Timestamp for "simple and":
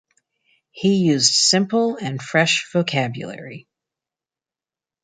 1.31-2.19